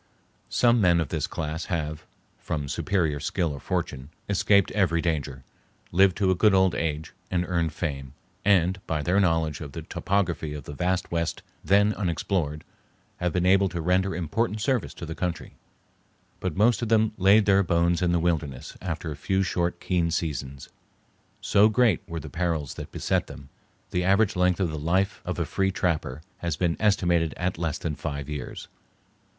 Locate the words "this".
1.09-1.27